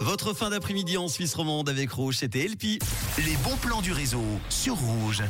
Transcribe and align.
Votre 0.00 0.34
fin 0.34 0.50
d'après-midi 0.50 0.96
en 0.96 1.08
Suisse 1.08 1.34
romande 1.34 1.68
avec 1.68 1.90
Rouge, 1.90 2.16
c'était 2.18 2.40
Elpi. 2.40 2.78
Les 3.24 3.34
bons 3.38 3.56
plans 3.56 3.80
du 3.80 3.92
réseau 3.92 4.22
sur 4.50 4.76
Rouge. 4.76 5.22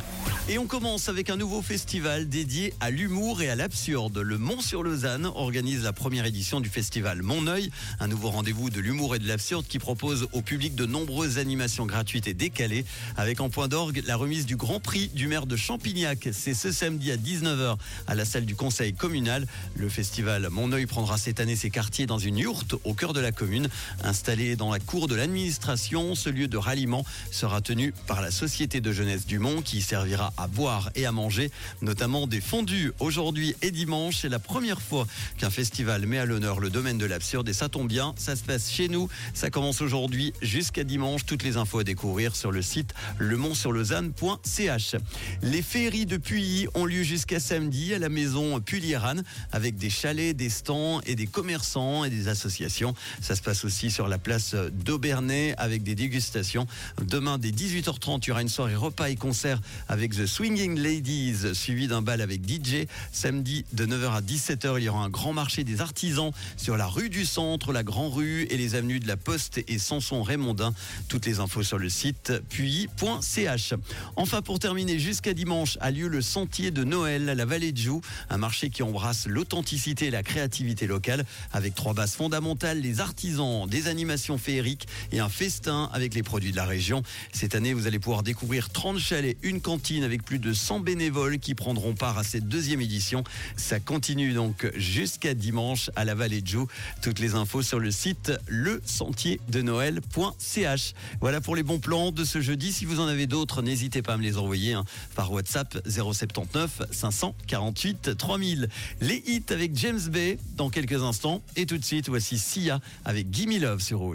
Et 0.49 0.59
on 0.59 0.67
commence 0.67 1.09
avec 1.09 1.31
un 1.31 1.37
nouveau 1.37 1.63
festival 1.63 2.29
dédié 2.29 2.75
à 2.81 2.91
l'humour 2.91 3.43
et 3.43 3.49
à 3.49 3.55
l'absurde. 3.55 4.19
Le 4.19 4.39
Mont-sur-Lausanne 4.39 5.27
organise 5.27 5.85
la 5.85 5.93
première 5.93 6.27
édition 6.27 6.61
du 6.61 6.69
festival 6.69 7.23
Mon 7.23 7.47
Oeil, 7.47 7.71
un 8.01 8.09
nouveau 8.09 8.31
rendez-vous 8.31 8.71
de 8.71 8.81
l'humour 8.81 9.15
et 9.15 9.21
de 9.21 9.29
l'absurde 9.29 9.67
qui 9.69 9.79
propose 9.79 10.27
au 10.33 10.43
public 10.43 10.75
de 10.75 10.85
nombreuses 10.85 11.39
animations 11.39 11.87
gratuites 11.87 12.27
et 12.27 12.35
décalées, 12.35 12.85
avec 13.17 13.41
en 13.41 13.51
point 13.51 13.69
d'orgue 13.69 14.03
la 14.05 14.17
remise 14.17 14.47
du 14.47 14.57
Grand 14.57 14.81
Prix 14.81 15.09
du 15.15 15.29
maire 15.29 15.47
de 15.47 15.55
Champignac. 15.55 16.29
C'est 16.33 16.55
ce 16.55 16.73
samedi 16.73 17.13
à 17.13 17.17
19h 17.17 17.77
à 18.09 18.15
la 18.17 18.25
salle 18.25 18.47
du 18.47 18.57
conseil 18.57 18.95
communal. 18.95 19.47
Le 19.77 19.89
festival 19.89 20.49
Mon 20.51 20.73
Oeil 20.73 20.87
prendra 20.87 21.19
cette 21.19 21.39
année 21.39 21.57
ses 21.57 21.71
quartiers 21.71 22.07
dans 22.07 22.19
une 22.19 22.39
yourte 22.39 22.75
au 22.83 22.95
cœur 22.95 23.13
de 23.13 23.21
la 23.21 23.31
commune, 23.31 23.69
installée 24.03 24.57
dans 24.57 24.73
la 24.73 24.81
cour 24.81 25.07
de 25.07 25.15
l'administration. 25.15 26.17
Ce 26.17 26.31
lieu 26.31 26.49
de 26.49 26.57
ralliement 26.57 27.05
sera 27.31 27.61
tenu 27.61 27.76
par 28.07 28.23
la 28.23 28.31
Société 28.31 28.81
de 28.81 28.91
jeunesse 28.91 29.27
du 29.27 29.39
Mont 29.39 29.61
qui 29.61 29.83
servira 29.83 30.33
à 30.39 30.47
boire 30.47 30.91
et 30.95 31.05
à 31.05 31.13
manger, 31.13 31.51
notamment 31.83 32.27
des 32.27 32.41
fondus. 32.41 32.93
Aujourd'hui 33.01 33.55
et 33.61 33.71
dimanche, 33.71 34.17
c'est 34.23 34.31
la 34.31 34.39
première 34.39 34.81
fois 34.81 35.07
qu'un 35.37 35.51
festival 35.51 36.07
met 36.07 36.19
à 36.19 36.25
l'honneur 36.25 36.59
le 36.59 36.71
domaine 36.71 36.97
de 36.97 37.05
l'absurde 37.05 37.47
et 37.51 37.53
ça 37.53 37.69
tombe 37.69 37.89
bien, 37.89 38.15
ça 38.17 38.35
se 38.35 38.43
passe 38.45 38.71
chez 38.71 38.89
nous. 38.89 39.11
Ça 39.35 39.51
commence 39.51 39.83
aujourd'hui 39.83 40.33
jusqu'à 40.41 40.85
dimanche. 40.85 41.27
Toutes 41.27 41.43
les 41.43 41.59
infos 41.59 41.81
à 41.81 41.85
découvrir 41.85 42.35
sur 42.35 42.51
le 42.51 42.63
site 42.63 42.95
lemontsurlausanne.ch. 43.19 44.97
Les 45.43 45.63
féeries 45.63 46.07
de 46.07 46.17
Puy 46.17 46.69
ont 46.75 46.87
lieu 46.87 47.03
jusqu'à 47.03 47.41
samedi 47.41 47.93
à 47.93 47.99
la 47.99 48.09
maison 48.09 48.59
Pulieran 48.61 49.17
avec 49.53 49.77
des 49.77 49.91
chalets, 49.91 50.35
des 50.35 50.51
stands 50.51 51.03
et 51.03 51.15
des 51.15 51.27
commerçants 51.27 52.05
et 52.05 52.11
des 52.11 52.29
associations. 52.29 52.95
Ça 53.21 53.37
se 53.37 53.43
passe 53.43 53.67
aussi 53.67 53.91
sur 53.91 54.09
la 54.09 54.17
place 54.17 54.55
d'Aubernay 54.55 55.55
avec 55.59 55.83
des 55.83 55.95
dégustations. 55.95 56.67
Demain, 57.03 57.37
dès 57.37 57.53
18h30, 57.67 58.21
il 58.23 58.29
y 58.29 58.31
aura 58.31 58.43
une 58.43 58.49
soirée 58.49 58.77
repas 58.77 59.09
et 59.09 59.17
concert 59.17 59.61
avec 59.89 60.15
The 60.15 60.25
Swinging 60.25 60.79
Ladies, 60.79 61.55
suivi 61.55 61.89
d'un 61.89 62.01
bal 62.01 62.21
avec 62.21 62.49
DJ. 62.49 62.87
Samedi, 63.11 63.65
de 63.73 63.87
9h 63.87 64.13
à 64.13 64.21
17h, 64.21 64.79
il 64.79 64.85
y 64.85 64.89
aura 64.89 65.03
un 65.03 65.09
grand 65.09 65.33
marché 65.33 65.65
des 65.65 65.81
artisans 65.81 66.31
sur 66.57 66.77
la 66.77 66.87
rue 66.87 67.11
du 67.11 67.27
Centre, 67.27 67.73
la 67.73 67.83
Grand 67.83 68.09
Rue 68.09 68.45
et 68.45 68.57
les 68.57 68.77
avenues 68.77 69.01
de 69.01 69.09
la 69.09 69.17
Poste 69.17 69.65
et 69.67 69.79
Sanson 69.79 70.23
Raymondin. 70.23 70.75
Toutes 71.09 71.27
les 71.27 71.41
infos 71.41 71.65
sur 71.65 71.79
le 71.79 71.89
site 71.89 72.33
puis.ch. 72.51 73.75
Enfin, 74.15 74.43
pour 74.43 74.61
terminer, 74.61 75.01
jusqu'à 75.01 75.35
dimanche 75.35 75.77
a 75.81 75.91
lieu 75.91 76.07
le 76.07 76.23
Sentier 76.23 76.71
de 76.71 76.85
Noël 76.85 77.29
à 77.29 77.35
la 77.35 77.47
Vallée 77.47 77.73
de 77.73 77.79
Joux, 77.79 78.01
un 78.31 78.39
marché 78.39 78.71
qui 78.71 78.85
embrasse 78.85 79.27
l'authenticité 79.27 80.07
et 80.07 80.11
la 80.11 80.23
créativité 80.23 80.87
locale 80.87 81.25
avec 81.53 81.75
trois 81.75 81.95
bases 81.95 82.15
fondamentales, 82.15 82.81
les 82.81 83.01
artisans, 83.01 83.67
des 83.69 83.89
animations 83.89 84.39
féeriques 84.39 84.87
et 85.11 85.19
un 85.19 85.29
festin 85.29 85.91
avec 85.93 86.15
les 86.15 86.23
produits 86.23 86.53
de 86.53 86.57
la 86.57 86.65
région. 86.65 87.03
Cette 87.33 87.56
vous 87.57 87.87
allez 87.87 87.99
pouvoir 87.99 88.23
découvrir 88.23 88.69
30 88.71 88.99
chalets, 88.99 89.39
une 89.43 89.63
cantine 89.63 90.05
avec 90.05 90.23
plus 90.23 90.39
de 90.39 90.53
100 90.53 90.81
bénévoles 90.81 91.39
qui 91.39 91.55
prendront 91.55 91.95
part 91.95 92.19
à 92.19 92.25
cette 92.25 92.47
deuxième 92.49 92.83
édition. 92.83 93.25
Ça 93.57 93.81
continue 93.81 94.35
donc 94.35 94.71
jusqu'à 94.77 95.33
dimanche 95.33 95.91
à 95.97 96.05
la 96.05 96.15
Vallée 96.15 96.43
de 96.43 96.47
Joux. 96.47 96.69
Toutes 97.03 97.19
les 97.19 97.35
infos 97.35 97.63
sur 97.63 97.79
le 97.79 97.91
site 97.91 98.31
lesentiersdenoël.ch. 98.49 100.93
Voilà 101.21 101.41
pour 101.41 101.57
les 101.57 101.63
bons 101.63 101.79
plans 101.79 102.13
de 102.13 102.25
ce 102.25 102.43
jeudi. 102.43 102.75
Si 102.75 102.85
vous 102.85 103.01
en 103.01 103.07
avez 103.07 103.27
d'autres, 103.27 103.63
n'hésitez 103.63 104.03
pas 104.03 104.13
à 104.15 104.17
me 104.19 104.23
les 104.23 104.37
envoyer 104.37 104.75
hein, 104.75 104.85
par 105.15 105.33
WhatsApp 105.33 105.79
079 105.89 106.83
548 106.91 108.19
3000. 108.19 108.69
Les 109.01 109.23
hits 109.27 109.45
avec 109.51 109.75
James 109.77 110.03
Bay 110.11 110.39
dans 110.57 110.69
quelques 110.69 111.03
instants. 111.03 111.41
Et 111.57 111.65
tout 111.65 111.79
de 111.79 111.85
suite, 111.85 112.09
voici 112.09 112.37
Sia 112.39 112.81
avec 113.05 113.33
Gimme 113.33 113.59
Love 113.59 113.81
sur 113.81 114.01
Rouge. 114.01 114.15